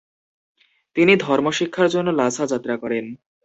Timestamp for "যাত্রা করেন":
2.45-3.05